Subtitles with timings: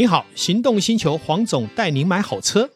[0.00, 2.70] 你好，行动星球黄总带您买好车。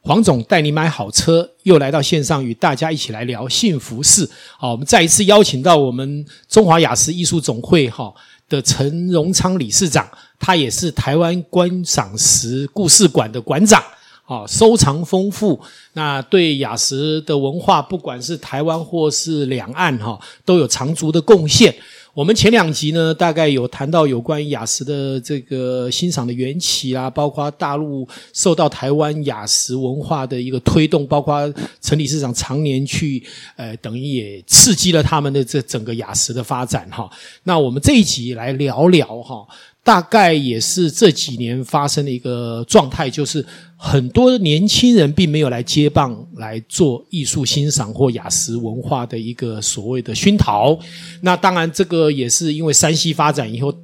[0.00, 4.28] 黄总带你买好车，又来到线上与大家一起来聊幸福事。
[4.58, 8.12] 好，我们再一次邀请到我们中华雅实艺术总会哈
[8.48, 10.10] 的陈荣昌理事长，
[10.40, 13.80] 他也是台湾观赏石故事馆的馆长。
[14.26, 15.60] 好，收藏丰富，
[15.92, 21.74] 那对雅实的文化，不管是台湾或是两岸哈，都有长足的贡献。
[22.14, 33.22] 我们前两集呢，大概有谈到有关于雅实的这个欣赏的缘起啊，包括大陆受到台湾雅石文化的一个推动，包括陈理事长常年去，
[33.56, 37.10] 呃，等于也刺激了他们的这整个雅石的发展哈。
[37.42, 39.46] 那我们这一集来聊聊哈。
[39.84, 43.44] 大概也是这几年发生的一个状态，就是
[43.76, 50.76] 很多年轻人并没有来接棒来做艺术欣赏或雅实文化的一个所谓的熏陶。
[51.20, 53.74] 那当然，这个也是因为山西发展以后，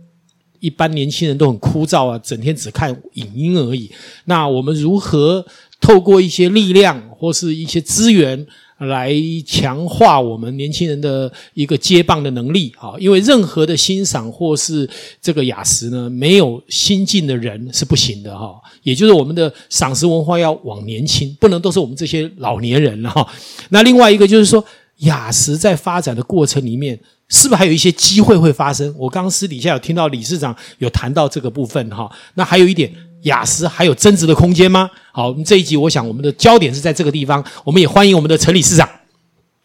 [0.59, 3.91] 一般年轻人都很枯燥啊，整天只看影音而已。
[4.25, 5.45] 那我们如何
[5.83, 8.47] 透过一些力量或是一些资源，
[8.81, 9.15] 来
[9.47, 14.89] 强化我们年轻人的一个接棒的能力啊，因为任何的欣赏或是
[15.21, 18.61] 这个雅实呢，没有新进的人是不行的哈。
[18.83, 23.27] 也就是我们的赏识文化要往年轻，不能都是我们这些老年人了哈。
[23.69, 24.65] 那另外一个就是说，
[24.99, 28.95] 雅实在发展的过程里面，是不是还有一些机会会发生？
[28.97, 32.11] 我刚私底下有听到理事长有谈到这个部分哈。
[32.35, 32.91] 那还有一点。
[33.23, 34.91] 雅思还有增值的空间吗？
[35.13, 37.45] 好，我们这一集我想我们的焦点是在这个地方。
[37.65, 38.89] 我们也欢迎我们的陈理事长。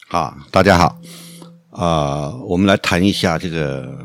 [0.09, 0.85] 好，大家好。
[1.69, 3.97] 啊、呃，我们来谈一下这个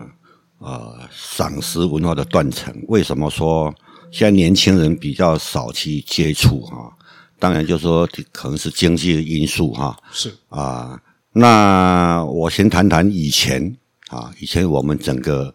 [0.59, 2.73] 呃赏识文化的断层。
[2.89, 3.75] 为什么说
[4.13, 6.93] 现在年轻人比较少去接触哈？
[7.39, 9.97] 当然就是说可能是经济的因素哈。
[10.13, 11.01] 是啊、呃，
[11.33, 13.77] 那我先谈谈以前
[14.09, 15.53] 啊，以前我们整个。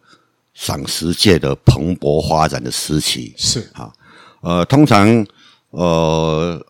[0.56, 3.34] 赏识界的蓬勃发展的时期。
[3.38, 3.70] 是。
[3.74, 3.92] 啊，
[4.40, 5.28] 呃，通常
[5.72, 6.66] 呃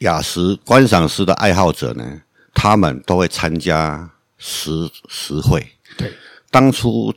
[0.00, 2.04] 雅石观赏石的爱好者呢，
[2.52, 4.70] 他们都会参加石
[5.08, 5.64] 石会。
[5.96, 6.12] 对，
[6.50, 7.14] 当初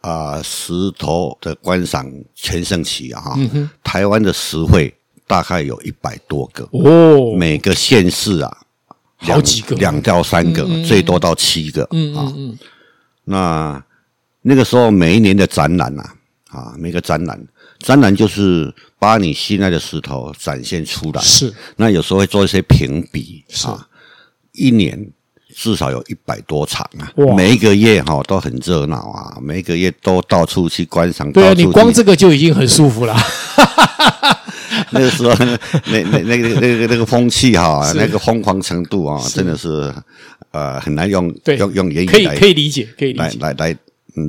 [0.00, 4.92] 啊、呃、石头的观赏全盛期啊，嗯、台湾的石会
[5.26, 6.66] 大概有一百多个。
[6.72, 8.58] 哦，每个县市啊，
[9.18, 12.58] 好几个，两到三个，最多到七个，嗯嗯嗯，
[13.24, 13.84] 那。
[14.48, 16.02] 那个时候，每一年的展览呐，
[16.50, 17.36] 啊，每个展览，
[17.80, 21.20] 展览就是把你心爱的石头展现出来。
[21.20, 23.84] 是，那有时候会做一些评比，是啊，
[24.52, 25.10] 一年
[25.52, 31.30] 至少有一百多场啊，每一个月哈都很热闹啊，每一个月都到处去观赏。
[31.32, 33.16] 对啊，你光这个就已经很舒服了。
[34.90, 35.34] 那个时候，
[35.90, 39.92] 那那那个那个那个风气哈，那个疯狂程度啊，真的是
[40.52, 43.76] 呃很难用对用用言语来可以可以理解，可以理解来来来。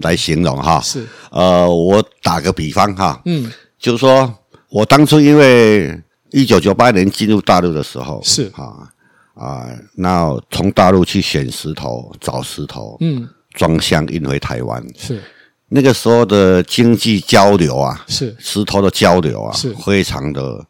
[0.02, 1.06] 来形容哈，是。
[1.32, 4.34] 呃，我打个比方哈，嗯，就是说
[4.70, 8.52] 我当初因为一九九八年进入大陆的时候，是。
[8.56, 8.90] 啊
[9.34, 15.22] 啊，那从大陆去选石头、找石头，嗯，装箱运回台湾，是。
[15.70, 18.36] 那个时候的经济交流啊，是。
[18.40, 19.74] 石头的交流啊，是。
[19.86, 20.66] 非常的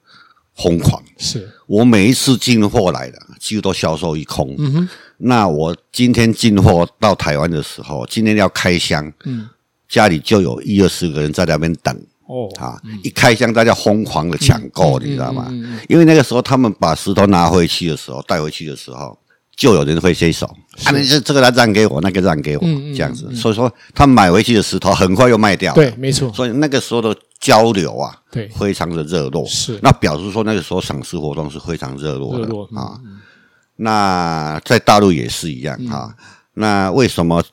[0.55, 1.49] 疯狂，是。
[1.65, 4.89] 我每一次进货来的，几乎都销售一空，嗯哼。
[5.17, 9.47] 那我今天进货到台湾的时候，今天要开箱，嗯，
[9.89, 11.95] 家里就有一二十个人在那边等，
[12.27, 15.47] 哦，啊，嗯、一开箱大家疯狂的抢购，嗯、你知道吗？
[15.89, 19.17] 因为那个时候他们把石头拿回去的时候，带回去的时候，
[19.55, 20.47] 就有人会接手，
[20.77, 20.87] 是。
[20.87, 32.45] 啊，那这这个他让给我，那个让给我，嗯、这样子，所以说他买回去的石头很快又卖掉，对，没错，所以那个时候的交流啊，对，非常的热络，是，那表示说那个时候赏识活动是非常热络的
[32.79, 32.99] 啊。
[33.77, 36.25] 嗯那在大陆也是一样哈、嗯。
[36.55, 37.43] 那为什么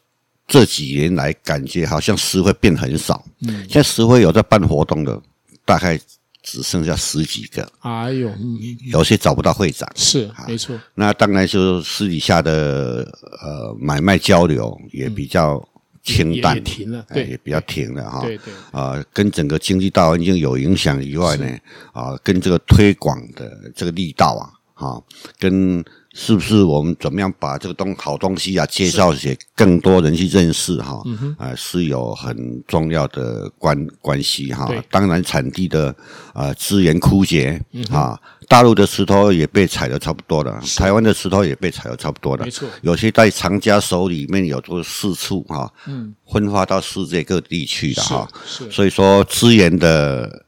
[0.49, 3.23] 这几年来感觉好像石会变很少？
[3.47, 5.21] 嗯，现在石会有在办活动的，
[5.67, 6.01] 大概
[6.43, 7.71] 只剩下十几个。
[7.81, 8.59] 哎呦，嗯、
[8.91, 9.87] 有些找不到会长。
[9.95, 10.81] 是，没错。
[10.95, 13.07] 那当然就私底下的
[13.43, 15.63] 呃买卖交流也比较
[16.03, 18.23] 清淡，嗯、也，也停了，对，也比较停了哈。
[18.23, 18.55] 对对。
[18.71, 21.47] 啊、呃，跟整个经济大环境有影响以外呢，
[21.93, 25.03] 啊、呃，跟这个推广的这个力道啊，哈，
[25.39, 25.85] 跟。
[26.17, 31.03] 是不是我们怎么样把这个东好东西啊介绍给更多人去认识哈？
[31.37, 34.71] 啊、呃，是有很重要的关关系哈。
[34.89, 35.89] 当然，产地的
[36.33, 38.17] 啊、呃、资源枯竭啊，
[38.47, 42.45] 大陆的石头也被采的差不多了，台湾的石头也被采的差不多了。
[42.45, 48.29] 没错，有些在藏家手里面有做四处哈，嗯，分发到世界各地去的哈。
[48.47, 50.45] 是，是所以说资源的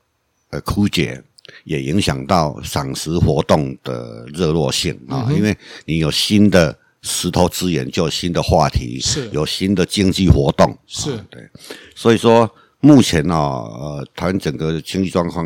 [0.50, 1.20] 呃枯竭。
[1.66, 5.54] 也影响到赏识活动的热络性啊，嗯、因为
[5.84, 11.42] 你有新的石头资源就有新的话题，是有新的经济活动，是、啊、对。
[11.96, 12.48] 所以说，
[12.78, 15.44] 目前呢、哦，呃，台湾整个经济状况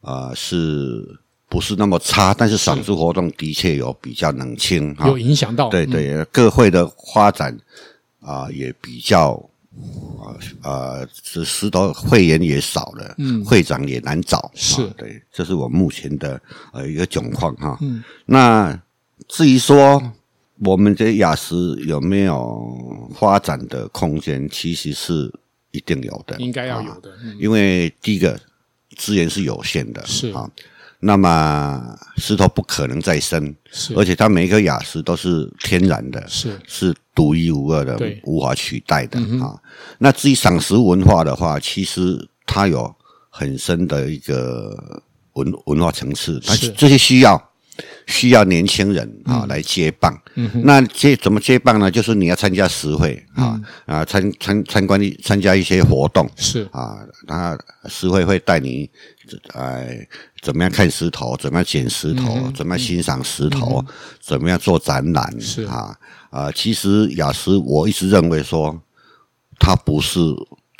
[0.00, 1.20] 啊、呃，是
[1.50, 2.32] 不是那么差？
[2.32, 5.68] 但是赏识活动的确有比较冷清，哈，有影响到。
[5.68, 7.54] 对对，嗯、各会的发展
[8.20, 9.38] 啊、呃，也比较。
[10.20, 16.40] 啊呃，是石头会员也少了，嗯，会长也难找，是、啊、对，这是我目前的
[16.72, 17.78] 呃一个窘况哈。
[17.80, 18.80] 嗯，那
[19.28, 20.02] 至于说
[20.60, 25.32] 我们这雅思有没有发展的空间，其实是
[25.70, 28.38] 一定有的，应该要有的，嗯、因为第一个
[28.96, 30.50] 资源是有限的，是啊。
[31.00, 36.58] 那么石头不可能再生，是，而且它每一颗雅石都是天然的，是。
[36.66, 39.58] 是独一无二的，对，无法取代的啊、嗯。
[39.98, 42.92] 那至于赏石文化的话，其实它有
[43.30, 45.02] 很深的一个
[45.34, 47.47] 文文化层次，它这些需要
[48.08, 50.12] 需要年轻人啊、嗯、来接棒。
[50.34, 51.90] 嗯、那接怎么接棒呢？
[51.90, 57.56] 就是你要参加实会、嗯、啊啊参参参观参加一些活动是啊，那
[57.86, 58.90] 实会会带你。
[59.52, 60.08] 哎，
[60.40, 61.36] 怎么样看石头？
[61.36, 62.34] 怎么样捡石头？
[62.46, 63.94] 嗯、怎么样欣赏石头、嗯？
[64.20, 65.38] 怎么样做展览？
[65.38, 65.94] 是啊，
[66.30, 68.80] 啊、呃，其实雅思我一直认为说，
[69.58, 70.18] 它不是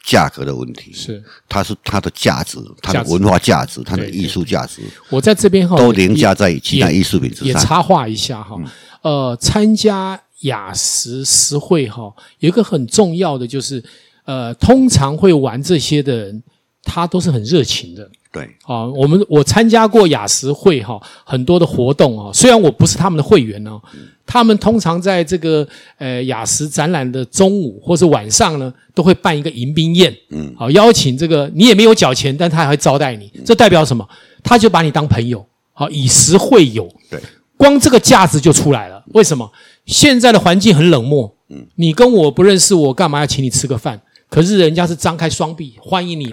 [0.05, 4.81] 价格的问题，是它是它的价值，它的文化价值，它的艺术价值。
[5.11, 7.47] 我在这边哈，都凌驾在其他艺术品之上。
[7.49, 8.67] 也插话一下哈、嗯，
[9.03, 13.83] 呃，参加雅石实惠哈，有一个很重要的就是，
[14.25, 16.43] 呃，通常会玩这些的人，
[16.83, 18.11] 他都是很热情的。
[18.31, 23.81] 对，啊，我们我参加过雅石会哈，很多的活动啊，虽然我不是他们的会员呢，
[24.27, 25.67] 他们通常在这个
[25.97, 34.07] 呃雅石展览的中午或是晚上呢，都会办一个迎宾宴，嗯，好邀请这个你也没有缴钱，但他还会招待你，这代表什么？
[34.45, 37.19] 他就把你当朋友，好以食会友，对，
[37.57, 39.03] 光这个价值就出来了。
[39.15, 39.51] 为什么？
[39.87, 43.99] 现在的环境很冷漠，嗯，你跟我不认识，我干嘛要请你吃个饭？
[44.29, 46.31] 可是人家是张开双臂欢迎你。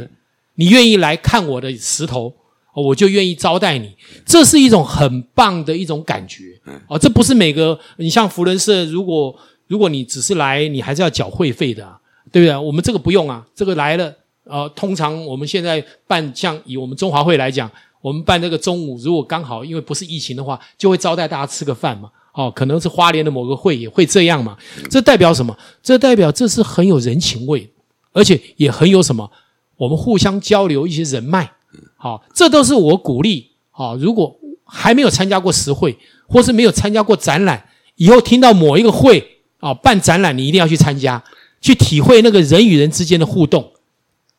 [0.55, 2.33] 你愿意来看我的石头，
[2.73, 3.95] 我就愿意招待你。
[4.25, 6.59] 这是一种很棒的一种感觉。
[6.87, 9.35] 哦，这不是每个你像福伦社，如果
[9.67, 11.99] 如果你只是来，你还是要缴会费的啊，
[12.31, 12.57] 对不对？
[12.57, 14.13] 我们这个不用啊，这个来了，
[14.43, 17.69] 呃，通常我们现在办，像以我们中华会来讲，
[18.01, 22.09] 我们办这个中午，如果刚好因为不是疫情的话，就会招待大家吃个饭嘛。
[22.33, 24.57] 哦，可能是花莲的某个会也会这样嘛。
[24.89, 25.57] 这代表什么？
[25.81, 27.69] 这代表这是很有人情味，
[28.11, 29.31] 而且也很有什么？
[29.77, 31.51] 我们互相交流一些人脉，
[31.97, 33.51] 好，这都是我鼓励。
[33.71, 41.23] 好，如果还没有参加过实会，或是没有参加过展览，以后听到某一个会啊办展览，你一定要去参加，
[41.59, 43.71] 去体会那个人与人之间的互动。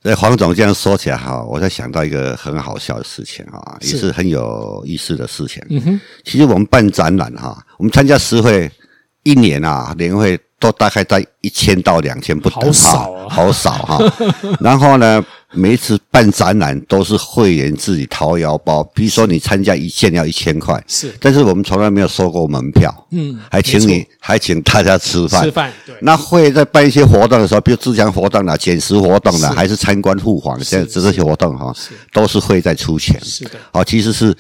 [0.03, 5.63] 那，黄总这样说起来哈，我才想到一个很好笑的事情哈，也是很有意思的事情。
[5.69, 8.71] 嗯哼，其实我们办展览哈，我们参加实会
[9.27, 10.39] 一年啊，年会。
[10.59, 13.99] 都大概在一千到两千不等，好少啊，好少哈。
[14.59, 25.95] 然后呢，每一次办展览都是会员自己掏腰包，比如说你参加一件要一千块，是，但是我们从来没有收过门票，嗯，还请你，还请大家吃饭，吃饭，对。
[26.01, 31.71] 那会在办一些活动的时候，比如自强活动啦、捡石活动啦，还是参观互访，这这些活动哈，
[32.15, 34.35] 都是会在出钱，是的，好，其实是。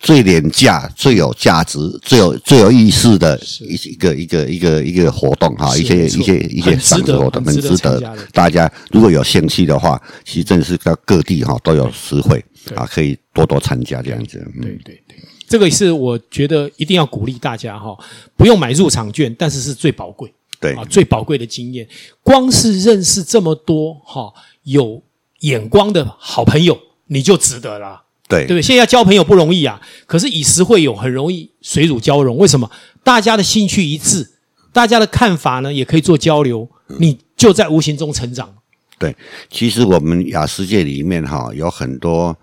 [0.00, 12.42] 最廉价、最有价值、最有最有意思的一一个一个一个一个活动哈，一些一些一些赏识活动，很值得大家如果有兴趣的话，其实真的是到各地哈都有石会
[12.74, 14.38] 啊，可以多多参加这样子。
[14.62, 15.16] 对对对，
[15.46, 17.94] 这个是我觉得一定要鼓励大家哈，
[18.36, 21.86] 不用买入场券，但是是最宝贵，对啊，最宝贵的经验。
[22.22, 25.02] 光是认识这么多哈有
[25.40, 26.78] 眼光的好朋友，
[27.08, 28.04] 你就值得了。
[28.30, 28.62] 对，对不对？
[28.62, 32.38] 现在要交朋友不容易啊，可是以实会友很容易水乳交融。
[32.38, 32.70] 为什么？
[33.02, 34.30] 大家的兴趣一致，
[34.72, 36.68] 大家的看法呢也可以做交流，
[36.98, 38.54] 你就在无形中成长。
[38.98, 39.16] 对，
[39.50, 42.36] 其实我们雅石界里面哈有很多，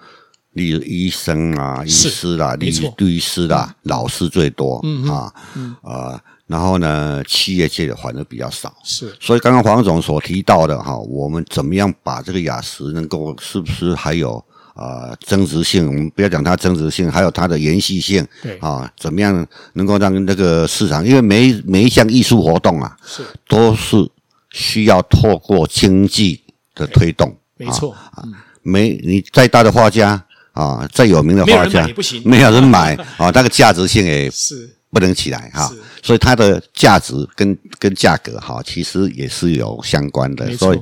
[0.54, 8.76] 例如医生啊、医师啦、律律师啦、嗯、老师最多，嗯啊，嗯呃，然后呢，企业界的反而比较少。
[8.84, 14.44] 是，所以刚刚黄总所提到的哈，我们怎么样把这个雅石能够是不是还有？
[14.78, 18.24] 啊、呃，增值性，我们不要讲它增值性，还有它的延续性。
[18.44, 21.04] 对啊，怎么样能够让那个市场？
[21.04, 23.98] 因为每一每一项艺术活动啊，是都是
[24.52, 26.44] 需要透过经济
[26.76, 27.36] 的推动。
[27.58, 35.68] 没错啊，嗯、没你再大的画家啊，再有名的画家，没，不行没有人买 啊，那个价值性也是不能起来哈。
[36.04, 40.56] 所以它的价值跟跟价格哈，其实也是有相关的。
[40.56, 40.80] 所以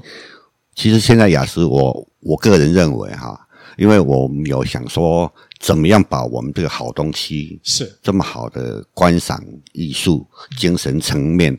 [0.75, 3.39] 其实现在雅石，我我个人认为哈。
[3.77, 7.97] 因为我们有想说，怎么样把我们这个好东西是。
[8.01, 10.25] 这么好的观赏艺术、
[10.57, 11.57] 精神层面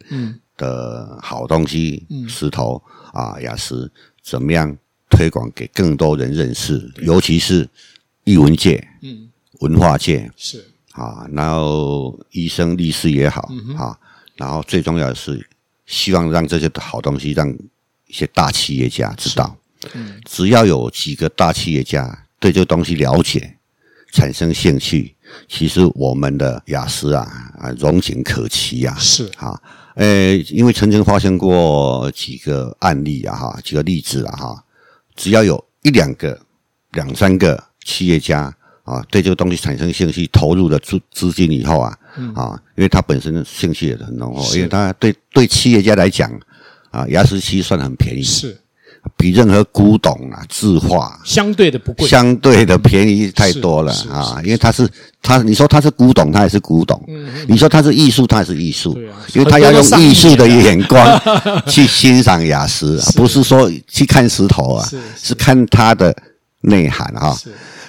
[0.57, 2.83] 的好东西，嗯、石头
[3.13, 3.91] 啊，雅石，
[4.23, 4.77] 怎么样
[5.11, 7.69] 推广给更多人认识，尤其是
[8.25, 9.29] 艺文界、嗯，
[9.61, 10.73] 文化界是。
[10.93, 13.99] 啊，然后医生、律师也好、嗯、啊，
[14.37, 15.47] 然后最重要的是，
[15.85, 17.47] 希望让这些好东西让
[18.07, 19.55] 一些大企业家知道。
[19.95, 23.57] 嗯，只要有几个大企业家对这个东西了解，
[24.13, 25.15] 产生兴趣，
[25.49, 27.27] 其实我们的雅思啊
[27.59, 28.99] 啊，荣景可期呀、啊。
[28.99, 29.61] 是啊，
[29.95, 34.65] 呃，因为曾经发生过几个案例啊，哈，几个例子啊，哈，
[35.15, 36.39] 只要有一两个、
[36.93, 46.31] 两三个企业家啊，对这个东西产生兴趣，投入了资资金以后啊，嗯、啊，因为他本身兴趣也很浓厚，因为他对对企业家来讲
[46.91, 48.23] 啊，雅石其实算很便宜。
[48.23, 48.61] 是。
[49.17, 54.41] 比任何古董啊、字画相对的不贵，相对的便宜太多了啊！
[54.43, 54.89] 因为它是
[55.23, 58.99] 它，你说它是古董，它也是古董；嗯嗯、你说它是艺术，它也是艺术。
[59.35, 61.21] 因为它要用艺术的眼光
[61.69, 66.15] 去欣赏雅石，不是说去看石头啊，是，是看它的
[66.63, 67.37] 内涵哈、啊。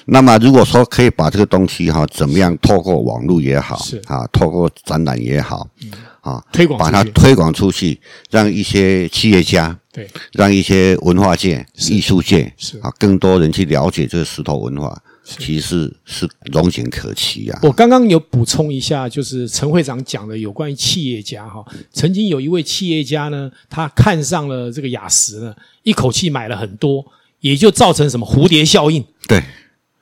[0.06, 5.68] 那么如果说可以把这个东西哈、啊，怎么样透过网络也好，啊，透过展览也好。
[5.84, 7.98] 嗯啊，推广把它推广出去，
[8.30, 17.60] 让一些企业家对，让一些文化界、艺术界是啊，更多人去了解这个石头文化，其实是是荣景可期啊。
[17.64, 27.04] 我刚刚有补充一下，就是陈会长讲的有关于企业家哈，曾经有一位企业家呢，他看上了这个雅石呢，一口气买了很多，
[27.40, 29.04] 也就造成什么蝴蝶效应。
[29.28, 29.42] 对，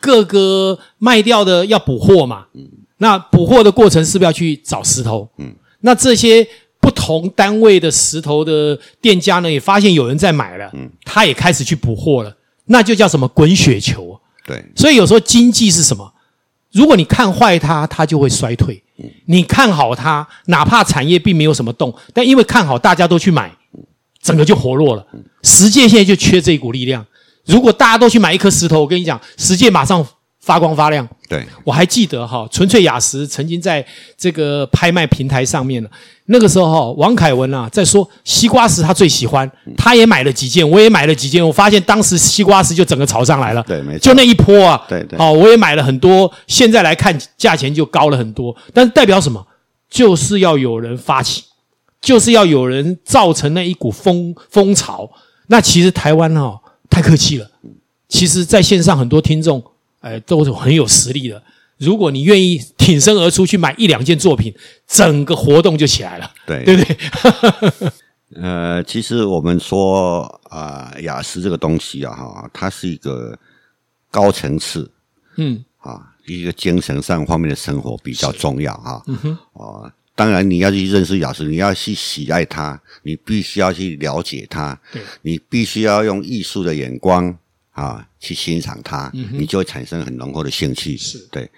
[0.02, 5.30] 各个卖掉的要补货嘛，嗯，那补货的过程是不是要去找石头？
[5.38, 5.56] 嗯。
[5.82, 6.50] 那这些不
[6.96, 12.36] 同单位的石头的店家呢，也发现有人在买了，嗯，他也开始去补货了，
[12.66, 14.20] 那就叫什么滚雪球。
[14.44, 16.12] 对，所以有时候经济是什么？
[16.72, 18.76] 如果你看坏它，它就会衰退；
[19.26, 23.52] 你看好它，哪怕产业并没有什么动，但因为看好，大家都去买，
[24.22, 25.06] 整个就活络了。
[25.44, 27.06] 石界现在就缺这一股力量。
[27.46, 30.06] 如果大家都去买一颗石头，我跟你讲，石界马上。
[30.42, 33.84] 发光发亮，对，我还记得哈，纯粹雅石曾经在
[34.16, 35.84] 这个拍卖平台上面，
[36.26, 49.46] 那个时候哈，王凯文啊在说西瓜石他最喜欢，他也买了几件，我也买了几件，我发现当时西瓜石就整个炒上来了，对，没错，就那一波啊，对对，好，我也买了很多，现在来看价钱就高了很多，但是代表什么？
[49.90, 51.44] 就是要有人发起，
[52.02, 55.10] 就是要有人造成那一股风风潮。
[55.48, 57.48] 那其实台湾哈太客气了，
[58.10, 59.64] 其实在线上很多听众。
[60.02, 61.42] 哎，都是很有实力的。
[61.78, 64.54] 如果你愿意挺身而出去买一两件作品，
[64.88, 67.92] 整个活动就起来了，对对不对？
[68.42, 73.38] 呃，其实我们说啊，呃，雅思这个东西啊，哈，它是一个
[74.10, 74.90] 高层次，
[75.38, 79.02] 嗯，啊，一个精神上方面的生活比较重要哈。
[79.08, 87.38] 嗯哼，啊，当然你要去认识雅思，你要去喜爱它，你必须要去了解它，对，你必须要用艺术的眼光。
[87.76, 90.96] 啊，去欣赏它，嗯，你就会产生很浓厚的兴趣。
[90.96, 91.50] 是对，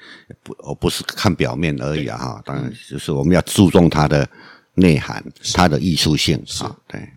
[0.41, 2.17] 不，我不是看表面而已啊！
[2.17, 4.27] 哈，当然就是我们要注重它的
[4.74, 6.75] 内涵，它的艺术性啊。
[6.88, 7.07] 对，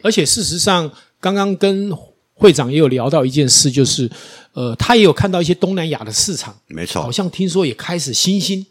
[0.00, 0.88] 而且事实上，
[1.20, 1.92] 刚刚跟
[2.34, 4.08] 会长也有聊到一件事，就是
[4.52, 8.64] 呃，他也有看到一些东南亚的市场，没错，好像听说也开始新兴，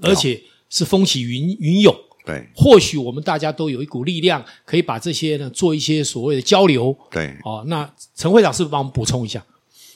[0.00, 1.94] 而且是风起云云涌。
[2.28, 6.94] 对，或许我们大家都有一股力量，可以把这些呢做一些所谓的交流。
[7.10, 9.42] 对，哦，那陈会长是不是帮我们补充一下？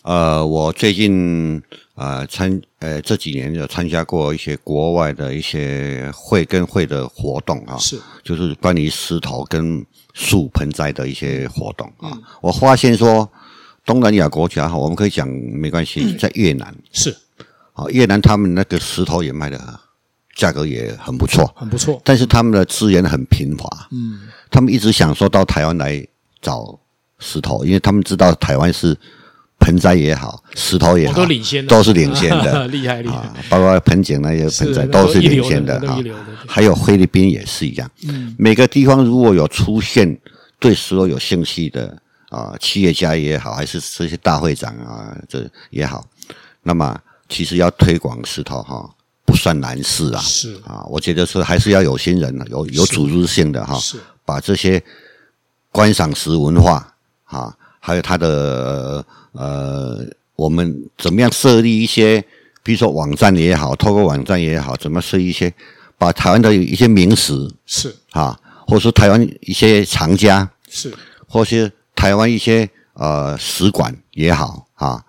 [0.00, 1.62] 呃，我最近
[1.94, 9.84] 呃参呃这几年有参加过一些国外的一些会跟会的活动啊，是，就是关于石头跟
[10.14, 12.12] 树盆栽的一些活动啊。
[12.14, 13.30] 嗯、我发现说
[13.84, 17.14] 东南亚国家哈，我们可以讲没关系，在越南、嗯、是，
[17.74, 19.74] 啊，越南他们那个石头也卖的很。
[20.34, 23.88] 价格也很不错，很不错，但是他们的资源很贫乏。
[23.90, 24.20] 嗯，
[24.50, 26.04] 他们一直想说到台湾来
[26.40, 26.78] 找
[27.18, 28.96] 石头，因为他们知道台湾是
[29.58, 33.30] 盆栽也好，石头也好，都领先，都是领先的， 厉害厉害。
[33.48, 35.98] 包括盆景那些盆栽都是领先的啊。
[36.46, 37.88] 还有菲律宾也是一样。
[38.08, 40.18] 嗯，每个地方如果有出现
[40.58, 41.96] 对石头有兴趣的
[42.30, 46.04] 啊，企业家也好，还是这些大会长啊，这也好，
[46.62, 46.98] 那么
[47.28, 48.90] 其实要推广石头哈。
[49.32, 50.54] 不算难事啊，是。
[50.66, 53.96] 啊，我觉得是还是要有心人，有有组织性的哈，是。
[54.26, 54.80] 把这些
[55.70, 60.04] 观赏石文化啊，还有它的呃，
[60.36, 62.22] 我们怎么样设立一些，
[62.62, 65.50] 比如说网站也好，透过网站也好，怎么设立一些，
[65.96, 67.32] 把台湾的一些名石
[67.64, 67.96] 是。
[68.10, 70.94] 啊，或者说台湾一些藏家是，
[71.26, 75.02] 或是台湾一些呃使馆也好啊。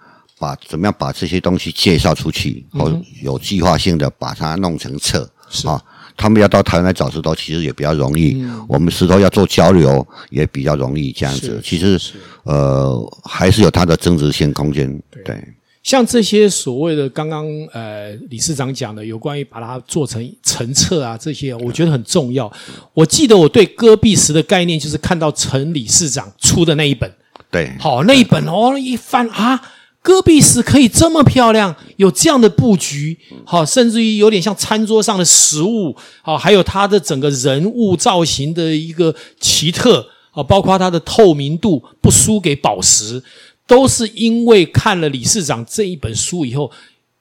[0.44, 5.30] 把怎么样把这些东西介绍出去，或、嗯、有计划性的把它弄成册
[5.66, 5.82] 啊。
[6.18, 8.42] 他们要到台湾来找石头，其实也比较容易。
[8.42, 11.62] 嗯、我们石头要做交流也比较容易，这样子。
[11.64, 11.98] 其实
[12.44, 14.88] 呃，还是有它的增值性空间。
[15.10, 15.24] 对。
[15.24, 15.38] 对
[15.82, 22.50] 像这些所谓的刚刚呃理事长讲的有关于把它做成成册啊这些，我觉得很重要。
[22.94, 27.12] 我记得我对戈壁石的概念就是看到陈理事长出的那一本，
[27.52, 29.62] 对，好那一本哦一翻啊，
[30.03, 43.24] 戈壁石可以这么漂亮，有这样的布局，好，甚至于有点像餐桌上的食物，好，还有它的整个人物造型的一个奇特，啊，包括它的透明度不输给宝石。
[43.65, 46.69] 都是因为看了理事长这一本书以后，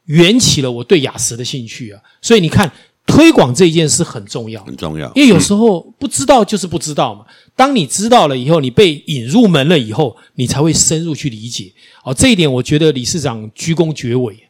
[0.06, 2.02] 缘起了我对雅石的兴趣啊。
[2.20, 2.70] 所以你看，
[3.06, 5.11] 推广这件事很重要，很重要。
[5.14, 7.25] 因为有时候不知道就是不知道嘛。
[7.54, 11.73] 当你知道了以后，你被引入门了以后，你才会深入去理解。
[12.04, 14.49] 哦，这一点我觉得理事长居功厥伟。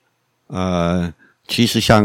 [0.48, 1.12] 呃，
[1.48, 2.04] 其实像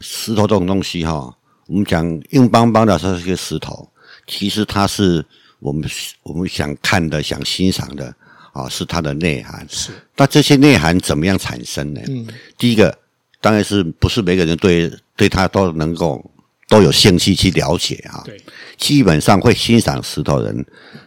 [0.00, 1.34] 石头这种东西哈，
[1.66, 3.88] 我们讲硬邦邦的，它是一个石头，
[4.26, 5.24] 其实它是
[5.58, 5.88] 我们
[6.22, 8.14] 我们想看的、想欣赏的。
[8.52, 9.66] 啊、哦，是它的内涵。
[9.68, 12.00] 是，那这些内涵怎么样产生呢？
[12.08, 12.26] 嗯，
[12.56, 12.98] 第一个
[13.46, 16.20] 当然是不是每个人对对他都能够
[16.68, 18.20] 都有兴趣去了解啊？
[18.24, 18.36] 对，
[18.76, 20.66] 基本上会欣赏石头人，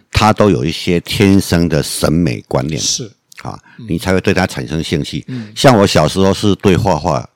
[0.09, 2.79] 他都有一些天生的审美观念。
[2.79, 5.21] 是啊，你才会对他产生兴趣。
[5.27, 7.29] 嗯，像我小时候是对画画，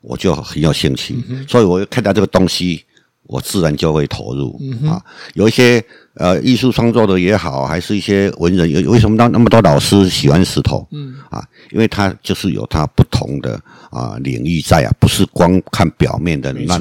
[0.00, 2.82] 我就很有兴趣，嗯、所以我看到这个东西。
[3.28, 5.02] 我自然就会投入、嗯、啊，
[5.34, 10.86] 有一些呃艺术创作的也好，还是一些文人，有为什么当那么多老师喜欢石头？
[10.92, 11.16] 嗯。
[11.28, 16.78] 啊，因为他就是有他不同的啊领域在啊，不是光看表面的那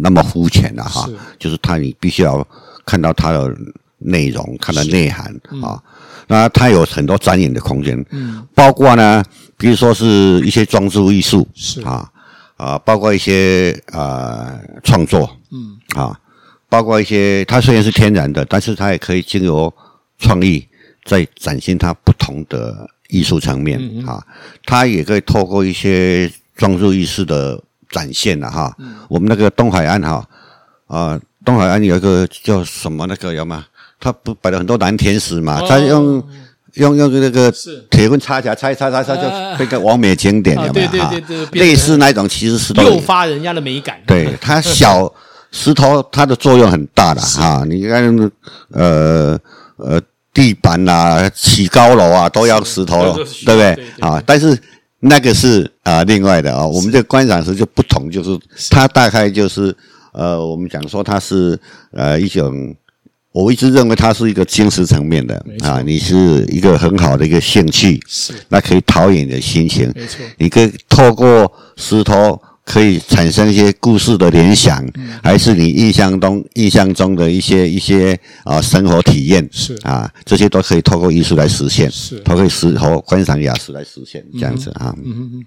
[0.00, 2.46] 那么肤浅的哈，就是他你必须要
[2.84, 3.56] 看到他的
[3.98, 5.82] 内容，看到内涵、嗯、啊，
[6.26, 9.22] 那它有很多展演的空间，嗯，包括呢，
[9.56, 10.04] 比如说是
[10.44, 11.80] 一些装置艺术是。
[11.82, 12.10] 啊。
[12.56, 16.18] 啊，包括一些啊创作，嗯，啊，
[16.68, 19.72] 包括一些，它虽然是天然的，但是它也可以经由
[20.18, 20.66] 创意
[21.04, 24.22] 在展现它不同的艺术层面，啊，
[24.64, 28.74] 它也可以透过一些装置意识的展现了哈。
[28.78, 30.28] 嗯，我们那个东海岸哈，
[30.86, 33.64] 啊，东海岸有一个叫什么那个有吗？
[33.98, 36.24] 他不摆了很多蓝天使嘛，他、哦、用。
[36.76, 37.50] 用用那个
[37.90, 40.90] 铁棍插起来，插插插插，就变个完美经典，有没有？
[40.90, 43.98] 对对对对，类似那种其实是诱发人家的美感。
[44.06, 45.10] 对，它小
[45.56, 47.64] 石头，它的作用很大的哈。
[47.66, 48.30] 你看，
[48.72, 49.38] 呃
[49.76, 50.00] 呃，
[50.34, 53.14] 地板呐、啊，起高楼啊，都要石头，
[53.46, 53.76] 对不对？
[54.00, 54.56] 啊，但是
[55.00, 56.68] 那个是啊、呃，另外的啊、哦。
[56.68, 58.38] 我们这个观赏石就不同，就是
[58.70, 59.74] 它大概就是
[60.12, 61.58] 呃，我们讲说它是
[61.92, 62.76] 呃一种。
[63.32, 79.74] 我一直认为它是一个精神层面的啊，你是一个很好的一个兴趣，是那可以陶冶你的心情，没错，你可以透过石头可以产生一些故事的联想，嗯、还是你印象中印象中的一些一些啊生活体验，是。
[79.84, 82.18] 啊，这些都可以透过艺术来实现，是。
[82.20, 85.44] 透过石和观赏雅士来实现，这样子啊，嗯嗯嗯，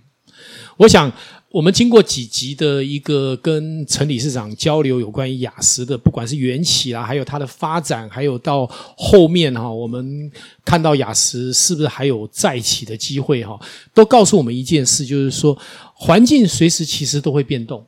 [0.77, 1.11] 我想。
[1.51, 10.31] 我们经过几集的一个跟陈理事长交流有关于雅石的，不管是缘起啦，还有它的发展，还有到后面哈，我们
[10.63, 13.59] 看到雅石是不是还有再起的机会哈，
[13.95, 15.57] 都告诉我们一件事，就是说
[15.95, 17.83] 环境随时其实都会变动，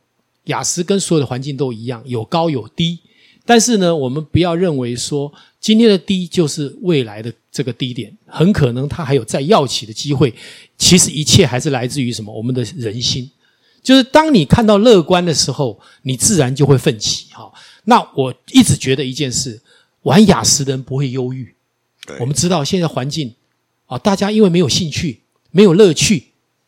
[0.45, 2.97] 雅石跟所有的环境都一样，有高有低，
[3.45, 10.33] 但是呢，我们不要认为说今天的低就是未来的这个低点，很可能它还有再要起的机会。
[10.79, 12.35] 其实一切还是来自于什么？
[12.35, 13.29] 我们的人心。
[13.83, 17.51] 就是当你看到乐观的时候，你自然就会奋起哈。
[17.85, 19.59] 那我一直觉得一件事，
[20.03, 21.55] 玩雅思的人不会忧郁。
[22.19, 23.33] 我们知道现在环境
[23.85, 26.27] 啊，大家因为没有兴趣、没有乐趣，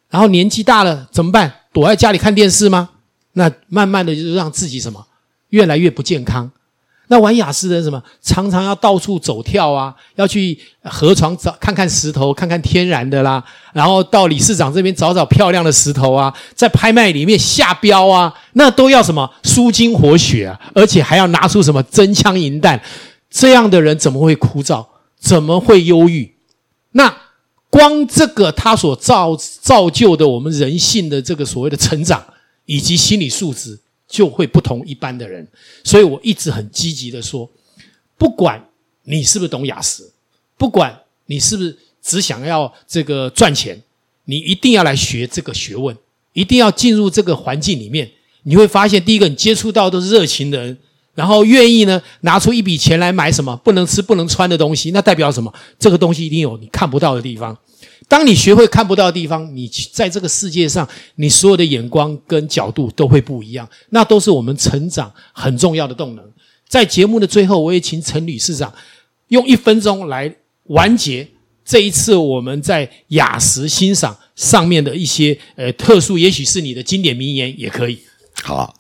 [0.10, 1.62] 然后年纪大了怎么办？
[1.72, 2.90] 躲在家里看电视吗？
[3.34, 5.08] 那慢慢的就是让自己什么
[5.50, 6.52] 越来越不健康。
[7.14, 8.02] 那玩雅思的人什么？
[8.24, 22.82] 常常要到处走跳啊，要去河床找看看石头，看看天然的啦，然后到理事长这边找找漂亮的石头啊，在拍卖里面下标啊，那都要什么舒筋活血啊，而且还要拿出什么真枪银弹，
[23.30, 24.84] 这样的人怎么会枯燥？
[25.20, 26.34] 怎么会忧郁？
[26.94, 27.16] 那
[27.70, 32.24] 光这个他所造造就的我们人性的这个所谓的成长
[32.66, 33.80] 以及心理素质。
[34.14, 35.48] 就会不同一般的人，
[35.84, 37.50] 所以我一直很积极的说，
[38.16, 38.64] 不管
[39.06, 40.14] 你是不是懂雅思，
[40.56, 40.96] 不管
[41.26, 43.82] 你是不是只想要这个赚钱，
[44.26, 45.98] 你一定要来学这个学问，
[46.34, 48.08] 一定要进入这个环境里面，
[48.44, 50.78] 你会发现，第一个你接触到都是热情的人，
[51.16, 55.52] 然后愿意呢拿出一笔钱来买什么不能吃不能穿的东西，那代表什么？
[55.80, 57.58] 这个东西一定有你看不到的地方。
[58.08, 63.68] 当你学会看不到的地方，你在这个世界上，你所有的眼光跟角度都会不一样。
[63.90, 66.24] 那都是我们成长很重要的动能。
[66.68, 68.72] 在节目的最后，我也请陈理事长
[69.30, 71.28] 用一分钟来完结
[71.64, 78.00] 这一次我们在雅石欣赏上面的一些呃特殊，也许是你的经典名言也可以。
[78.44, 78.76] 好，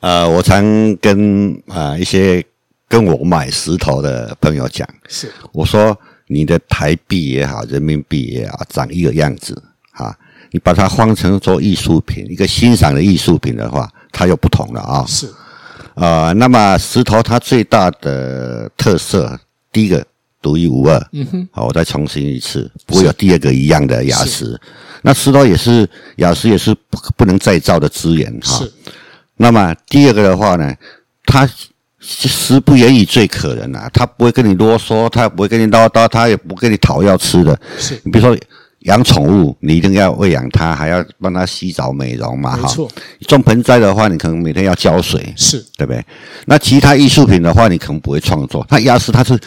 [0.00, 2.44] 呃，我常跟啊、呃、一些
[2.86, 5.98] 跟我买石头的朋友讲，是我说。
[6.32, 10.16] 你的台币也好，人民币也好，长一个样子啊！
[10.52, 15.04] 你把它换成做艺术品，一个欣赏的艺术品的话，它又不同了啊！
[15.08, 15.28] 是，
[15.94, 19.36] 呃，那么石头它最大的特色，
[19.72, 20.06] 第一个
[20.40, 21.04] 独一无二。
[21.12, 24.56] 嗯哼，好，我再重申一次，不会有第二个一样的雅石。
[25.02, 25.88] 那石头也是
[26.18, 28.56] 雅石，也是不不能再造的资源哈。
[28.58, 28.72] 是。
[29.36, 30.72] 那么第二个的话呢，
[31.26, 31.48] 它。
[32.00, 37.58] 食不言语最可人啊，他不会跟你啰嗦，他也不会跟你唠叨，他也不跟你讨要吃的。
[37.78, 38.36] 是你比如说
[38.80, 42.62] 养宠物，你一定要喂养它，还要帮它洗澡美容嘛，哈。
[42.62, 42.90] 没错。
[43.28, 46.04] 种盆栽的话，你可能每天要浇水，是对不对？
[46.46, 48.66] 那其他艺术品的话，你可能不会创作。
[48.70, 49.38] 那牙石它是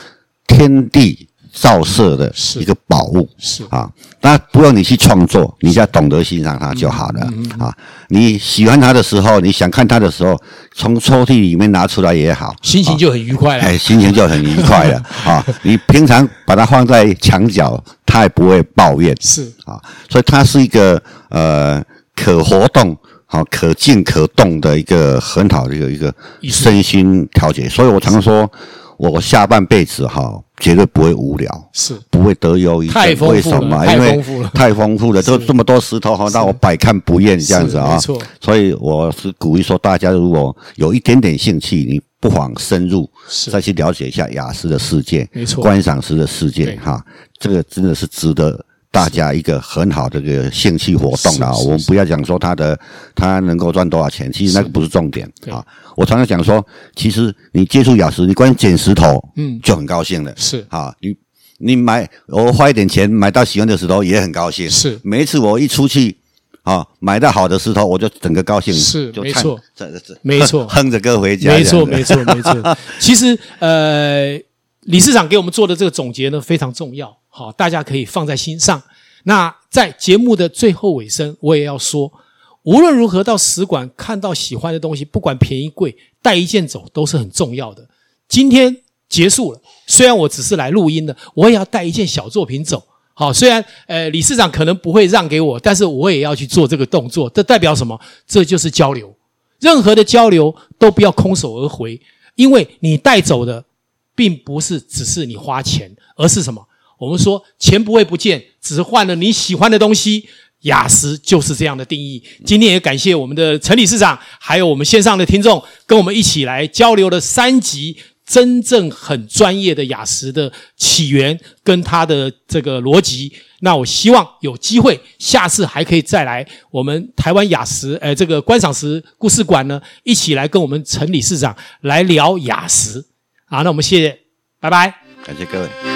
[0.48, 1.28] 天地。
[1.54, 3.88] 照射的一个宝物是啊，
[4.22, 7.22] 那不用你去创作，你只要懂得欣赏它就好了
[7.60, 7.72] 啊。
[8.10, 10.36] 你喜欢它的时候，你想看它的时候，
[10.74, 13.63] 从抽屉里面拿出来也好，心情就很愉快了。
[13.63, 15.46] 哎，心情就很愉快了 啊。
[15.62, 19.16] 你平常把它放在墙角，它也不会抱怨。
[19.22, 21.80] 是啊，所以它是一个呃
[22.16, 26.12] 可活动、好可静可动的一个很好的一个一个
[26.44, 27.70] 身心调节。
[27.70, 28.52] 所以我常说。
[28.96, 32.93] 我下半辈子哈，绝对不会无聊，是不会得忧郁症。
[32.93, 33.86] 太丰富，为什么？
[33.91, 34.23] 因为
[34.54, 37.93] 太丰富了，都这么多石头哈，让我百看不厌这样子啊。
[37.93, 43.10] 没错，所以我是鼓励说，大家如果有一点点兴趣，你不妨深入
[43.52, 47.04] 再去了解一下雅思的世界，没错，观赏石的世界哈，
[47.38, 48.65] 这个真的是值得。
[48.93, 52.79] 大家一个很好的一个兴趣活动啊，我们不要讲说他的
[53.15, 55.65] 他能够赚多少钱，其实那个不是重点啊。
[55.95, 56.63] 我常常讲说，
[56.95, 60.32] 其实你接触雅石，你光捡石头，嗯，就很高兴了。
[60.38, 61.15] 是啊，你
[61.58, 64.69] 你买我花一点钱买到喜欢的石头也很高兴。
[64.69, 66.15] 是每一次我一出去
[66.62, 68.71] 啊，买到好的石头，我就整个高兴。
[68.71, 71.51] 是没错，这这这没错，哼着歌回家。
[71.51, 72.77] 没错没错没错。
[72.99, 74.39] 其实呃，
[74.82, 77.17] 理事长给我们做的这个总结呢，非常重要。
[77.36, 78.80] 好，大家可以放在心上。
[79.24, 82.13] 那在节目的最后尾声，我也要说，
[82.62, 87.89] 无论如何到使馆看到喜欢的东西，不管便宜贵，带一件走都是很重要的。
[88.28, 88.78] 今天
[89.10, 92.86] 结束了，虽然我只是来录音的，我也要带一件小作品走。
[93.15, 97.28] 好，虽然呃理事长可能不会让给我，但是我也要去做这个动作。
[97.32, 98.00] 这代表什么？
[98.28, 99.12] 这就是交流。
[99.60, 102.00] 任何的交流都不要空手而回，
[102.36, 103.65] 因为你带走的
[104.13, 106.67] 并不是只是你花钱，而是什么？
[107.04, 110.28] 我们说钱不会不见，只是换了你喜欢的东西。
[110.63, 112.24] 雅石就是这样的定义。
[112.46, 123.34] 今天也感谢我们的陈理事长，还有我们线上的听众，跟我们一起来交流了三集真正很专业的雅石的起源跟它的这个逻辑。
[123.60, 133.04] 那我希望有机会下次还可以再来我们台湾雅石呃这个观赏石故事馆呢，一起来跟我们陈理事长来聊雅石。
[133.48, 134.18] 好，那我们谢谢，
[134.62, 135.92] 拜拜，感谢各位。